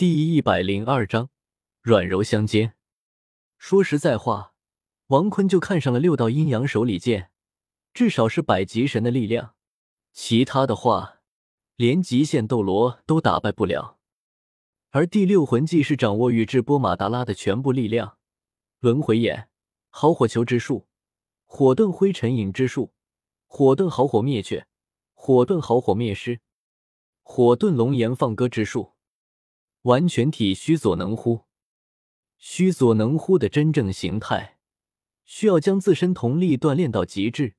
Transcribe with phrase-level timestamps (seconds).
[0.00, 1.28] 第一百零二章，
[1.82, 2.74] 软柔相间。
[3.58, 4.54] 说实在话，
[5.08, 7.30] 王坤就看上了六道阴阳手里剑，
[7.92, 9.56] 至少是百级神的力量。
[10.14, 11.20] 其他的话，
[11.76, 13.98] 连极限斗罗都打败不了。
[14.88, 18.16] 而第六魂技是掌握宇智波马达拉的全部力量：
[18.78, 19.50] 轮回眼、
[19.90, 20.86] 好火球之术、
[21.44, 22.94] 火遁灰尘影之术、
[23.46, 24.66] 火遁好火灭却、
[25.12, 26.40] 火遁好火灭尸、
[27.22, 28.94] 火遁龙炎放歌之术。
[29.82, 31.46] 完全体虚佐能乎？
[32.36, 34.58] 虚佐能乎的真正形态，
[35.24, 37.54] 需要将自身瞳力锻炼到极致，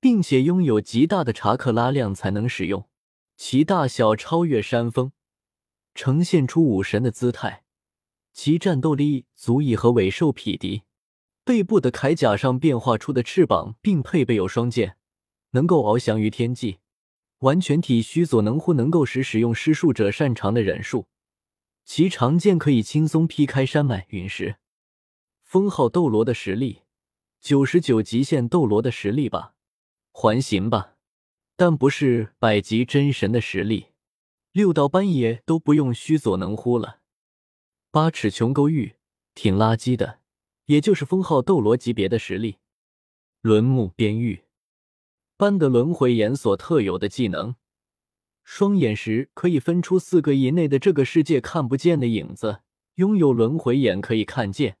[0.00, 2.88] 并且拥有极大的查克拉量才能使用。
[3.36, 5.12] 其大小超越山峰，
[5.94, 7.64] 呈现出武神的姿态。
[8.32, 10.82] 其战斗力足以和尾兽匹敌。
[11.44, 14.96] 背部的铠甲上变化出的翅膀，并配备有双剑，
[15.52, 16.78] 能够翱翔于天际。
[17.38, 21.06] 完全体虚佐能乎，能够使使用施术者擅长的忍术。
[21.84, 24.56] 其长剑可以轻松劈开山脉陨石，
[25.42, 26.82] 封号斗罗的实力，
[27.40, 29.54] 九十九极限斗罗的实力吧，
[30.12, 30.96] 还行吧，
[31.56, 33.86] 但不是百级真神的实力。
[34.52, 37.00] 六道斑也都不用虚佐能乎了，
[37.90, 38.96] 八尺琼勾玉
[39.34, 40.20] 挺垃圾的，
[40.66, 42.58] 也就是封号斗罗级别的实力。
[43.40, 44.44] 轮木边玉
[45.36, 47.54] 斑的轮回眼所特有的技能。
[48.52, 52.62] 双眼时可以分出四个以内的这个世界看不见的影子，
[52.96, 54.76] 拥有轮回眼可以看见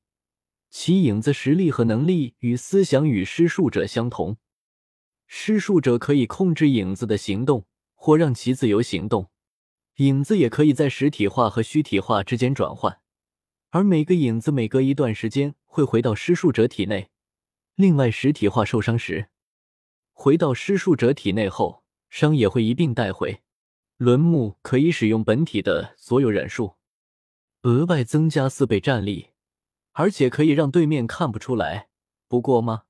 [0.68, 4.38] 其影子实力和能力与思想与施术者相同。
[5.28, 9.30] 施术者可以控制影子的行动或让其自由行动，
[9.98, 12.98] 影子也可以在实体化和虚体化之间转换，
[13.68, 17.10] 而每个影子每隔一段时间会回到施术者体内。
[17.76, 19.28] 另外，实体化受伤时，
[20.12, 23.42] 回到施术者体内后，伤也会一并带回。
[24.00, 26.76] 轮木可以使用本体的所有忍术，
[27.64, 29.32] 额外增加四倍战力，
[29.92, 31.90] 而且可以让对面看不出来。
[32.26, 32.84] 不过吗？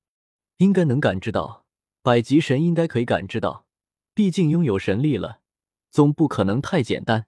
[0.59, 1.65] 应该能感知到，
[2.01, 3.65] 百级神应该可以感知到，
[4.13, 5.41] 毕竟拥有神力了，
[5.89, 7.27] 总不可能太简单。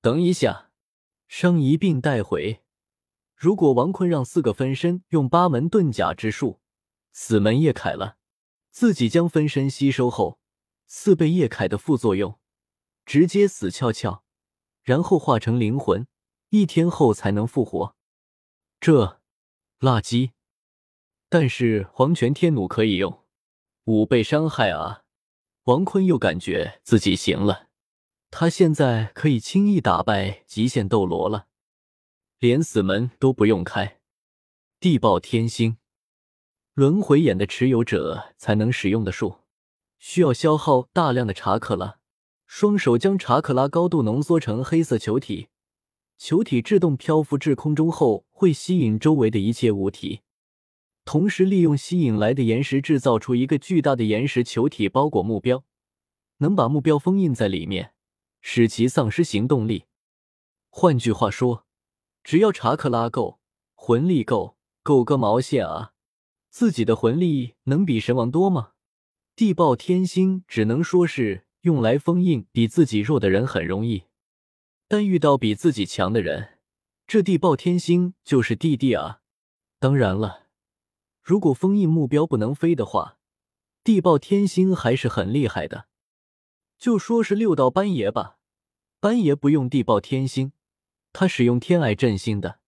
[0.00, 0.72] 等一下，
[1.28, 2.64] 伤一并带回。
[3.36, 6.58] 如果王坤让四个分身用八门遁甲之术，
[7.12, 8.16] 死门叶铠了，
[8.72, 10.40] 自己将分身吸收后，
[10.88, 12.36] 四倍叶铠的副作用。
[13.08, 14.22] 直接死翘翘，
[14.82, 16.06] 然后化成灵魂，
[16.50, 17.96] 一天后才能复活。
[18.80, 19.22] 这
[19.80, 20.32] 垃圾！
[21.30, 23.24] 但是黄泉天弩可以用，
[23.84, 25.04] 五倍伤害啊！
[25.64, 27.68] 王坤又感觉自己行了，
[28.30, 31.46] 他现在可以轻易打败极限斗罗了，
[32.38, 34.02] 连死门都不用开。
[34.80, 35.78] 地爆天星，
[36.74, 39.38] 轮回眼的持有者才能使用的术，
[39.98, 41.97] 需要消耗大量的查克拉。
[42.48, 45.48] 双手将查克拉高度浓缩成黑色球体，
[46.16, 50.22] 球体自动漂浮至空中后，会吸引周围的一切物体，
[51.04, 55.62] 同时利用吸引来的岩石制造出一个巨大的岩石球体包裹目标，
[56.38, 57.92] 能把目标封印在里面，
[58.40, 59.84] 使其丧失行动力。
[60.70, 61.66] 换句话说，
[62.24, 63.40] 只要查克拉够，
[63.74, 65.92] 魂力够，够个毛线啊！
[66.48, 68.72] 自己的魂力能比神王多吗？
[69.36, 71.44] 地爆天星只能说是。
[71.62, 74.04] 用来封印比自己弱的人很容易，
[74.86, 76.58] 但遇到比自己强的人，
[77.06, 79.22] 这地爆天星就是弟弟啊！
[79.78, 80.46] 当然了，
[81.22, 83.18] 如果封印目标不能飞的话，
[83.82, 85.88] 地爆天星还是很厉害的。
[86.78, 88.38] 就说是六道斑爷吧，
[89.00, 90.52] 斑爷不用地爆天星，
[91.12, 92.60] 他使用天爱振星的，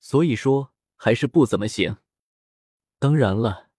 [0.00, 1.98] 所以说还是不怎么行。
[2.98, 3.70] 当然了，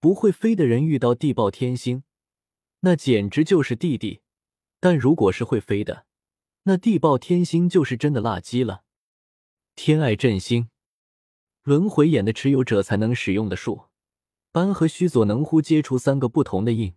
[0.00, 2.02] 不会飞的人遇到地爆天星。
[2.86, 4.20] 那简直就是弟弟，
[4.78, 6.04] 但如果是会飞的，
[6.64, 8.82] 那地爆天星就是真的垃圾了。
[9.74, 10.68] 天爱振星，
[11.62, 13.84] 轮回眼的持有者才能使用的术。
[14.52, 16.94] 斑和须佐能乎接触三个不同的印，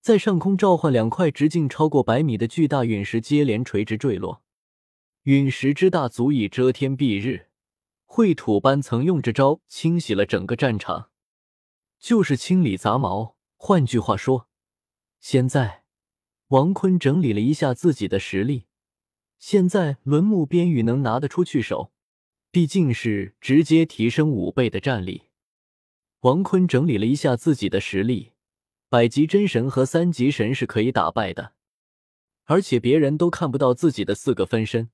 [0.00, 4.44] 在上空召唤两块直径超过百米的巨大陨石，接连垂直坠落。
[5.24, 7.48] 陨石之大，足以遮天蔽日。
[8.06, 11.10] 秽土斑曾用这招清洗了整个战场，
[11.98, 13.34] 就是清理杂毛。
[13.56, 14.49] 换句话说。
[15.20, 15.84] 现在，
[16.48, 18.64] 王坤整理了一下自己的实力。
[19.38, 21.92] 现在轮木边羽能拿得出去手，
[22.50, 25.24] 毕竟是直接提升五倍的战力。
[26.20, 28.32] 王坤整理了一下自己的实力，
[28.88, 31.52] 百级真神和三级神是可以打败的，
[32.44, 34.90] 而且别人都看不到自己的四个分身，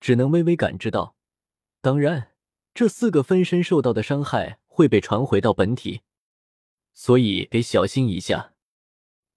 [0.00, 1.16] 只能微微感知到。
[1.82, 2.32] 当然，
[2.72, 6.00] 这四个分身受到的伤害会被传回到本体，
[6.94, 8.49] 所以得小心一下。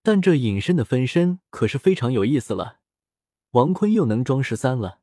[0.03, 2.79] 但这隐身的分身可是非常有意思了，
[3.51, 4.99] 王坤又能装十三了，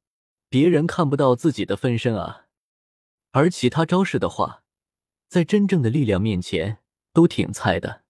[0.51, 2.45] 别人看不到自己的分身啊。
[3.31, 4.63] 而其他招式的话，
[5.27, 6.81] 在真正的力量面前
[7.15, 8.05] 都挺菜的。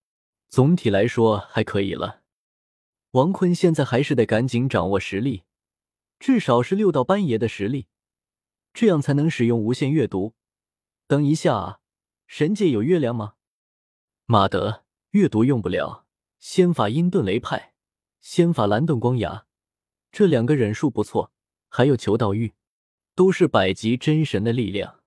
[0.48, 2.22] 总体来说还可以了。
[3.12, 5.44] 王坤现在还是得赶紧掌握实力，
[6.18, 7.86] 至少是六道班爷的实力，
[8.72, 10.34] 这样才能使用无限阅读。
[11.06, 11.80] 等一下，
[12.26, 13.34] 神界有月亮吗？
[14.26, 16.06] 马德，阅读用不了。
[16.40, 17.74] 仙法阴遁雷派，
[18.20, 19.44] 仙法蓝盾光牙，
[20.10, 21.32] 这两个忍术不错。
[21.68, 22.54] 还有求道玉，
[23.14, 25.00] 都是百级真神的力量。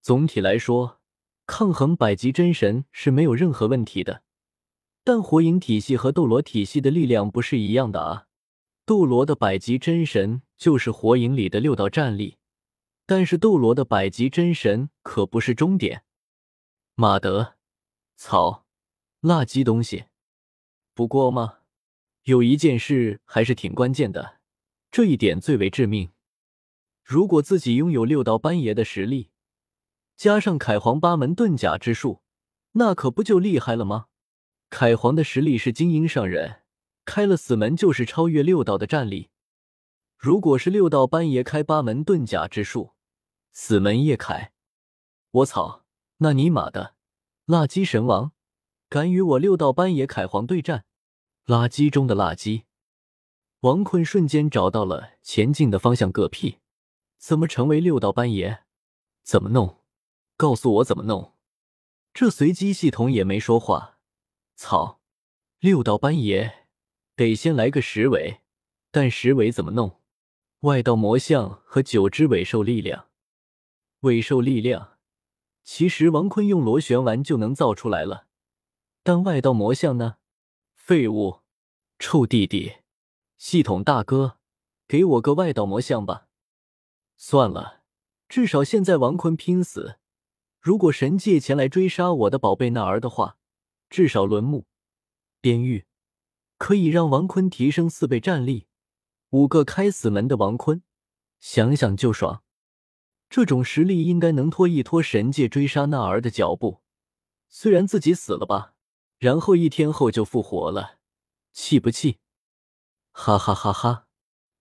[0.00, 1.00] 总体来说，
[1.44, 4.22] 抗衡百级真神是没有任何问题的。
[5.02, 8.26] 但火影体系和斗罗体系的力量不是一样的啊！
[8.86, 12.38] 斗罗的百级真神就是火影里的六道战力，
[13.04, 16.04] 但是斗罗的百级真神可不是终点。
[16.94, 17.56] 马德，
[18.16, 18.64] 草，
[19.20, 20.04] 垃圾东西。
[20.94, 21.58] 不过嘛，
[22.22, 24.38] 有一件事还是挺关键的，
[24.92, 26.12] 这一点最为致命。
[27.02, 29.30] 如果自己拥有六道班爷的实力，
[30.16, 32.22] 加上凯皇八门遁甲之术，
[32.72, 34.06] 那可不就厉害了吗？
[34.70, 36.62] 凯皇的实力是精英上人，
[37.04, 39.30] 开了死门就是超越六道的战力。
[40.16, 42.94] 如果是六道班爷开八门遁甲之术，
[43.52, 44.52] 死门叶凯，
[45.32, 45.84] 我操，
[46.18, 46.94] 那尼玛的，
[47.46, 48.32] 垃圾神王，
[48.94, 50.84] 敢与我六道班爷凯皇对战，
[51.46, 52.62] 垃圾中的垃圾。
[53.62, 56.58] 王坤瞬间找到了前进的方向，个屁！
[57.18, 58.62] 怎么成为六道班爷？
[59.24, 59.80] 怎么弄？
[60.36, 61.32] 告诉我怎么弄？
[62.12, 63.98] 这随机系统也没说话。
[64.54, 65.00] 操！
[65.58, 66.68] 六道班爷
[67.16, 68.42] 得先来个十尾，
[68.92, 69.98] 但十尾怎么弄？
[70.60, 73.06] 外道魔像和九只尾兽力量，
[74.02, 74.98] 尾兽力量
[75.64, 78.28] 其实王坤用螺旋丸就能造出来了，
[79.06, 80.16] 但外道魔像呢？
[80.74, 81.42] 废物！
[81.98, 82.76] 臭弟弟！
[83.36, 84.38] 系统大哥，
[84.88, 86.26] 给我个外道魔像吧！
[87.14, 87.82] 算了，
[88.28, 89.98] 至少现在王坤拼死，
[90.58, 93.36] 如果神界前来追杀我的宝贝纳儿的话。
[93.90, 94.66] 至少轮木、
[95.40, 95.84] 边玉
[96.56, 98.66] 可以让王坤提升四倍战力。
[99.30, 100.82] 五个开死门的王坤，
[101.38, 102.42] 想想就爽。
[103.28, 106.80] 这种实力应该能拖一拖神界追杀纳儿的脚步。
[107.48, 108.73] 虽然自己死了吧，
[109.24, 110.98] 然后一天后就复活了，
[111.54, 112.18] 气不气？
[113.10, 114.06] 哈哈哈哈！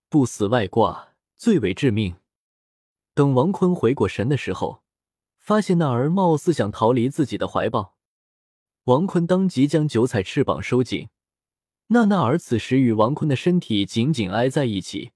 [0.07, 2.15] 不死外挂最为致命。
[3.13, 4.81] 等王坤回过神的时候，
[5.37, 7.97] 发现纳儿貌似想逃离自己的怀抱。
[8.85, 11.09] 王坤当即将九彩翅膀收紧，
[11.87, 15.11] 娜娜儿此时与王坤的身体紧紧挨在一起，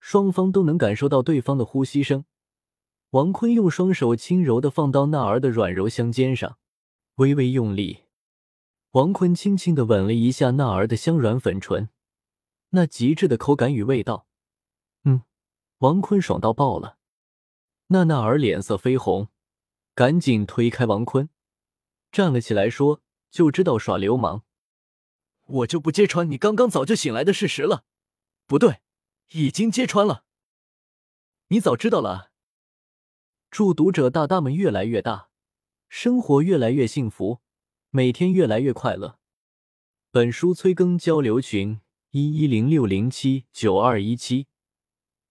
[0.00, 2.24] 双方都能感受到对方的呼吸声。
[3.10, 6.58] 王坤用双手轻柔的放到娜儿的软柔香肩上，
[7.14, 8.05] 微微用力，
[8.96, 11.90] 王坤轻轻的吻了一下娜儿的香软粉唇，
[12.70, 14.26] 那极致的口感与味道，
[15.04, 15.20] 嗯，
[15.80, 16.96] 王坤爽到爆了。
[17.88, 19.28] 娜娜儿脸色绯红，
[19.94, 21.28] 赶紧推开王坤。
[22.10, 24.44] 站了起来，说：“就知道耍流氓，
[25.44, 27.84] 我就不揭穿你刚刚早就醒来的事实了。
[28.46, 28.80] 不对，
[29.32, 30.24] 已经揭穿了。
[31.48, 32.30] 你早知道了。
[33.50, 35.28] 祝读者大大们越来越大，
[35.90, 37.42] 生活越来越幸福，
[37.96, 39.18] 每天越来越快乐。
[40.10, 44.48] 本书催更交流群：一一零六零七九二一七，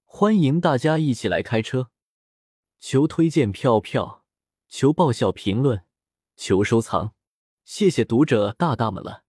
[0.04, 1.92] 欢迎大家一起来开车。
[2.80, 4.24] 求推荐票票，
[4.68, 5.86] 求爆笑评论。
[6.36, 7.14] 求收藏，
[7.64, 9.25] 谢谢读者大大们了。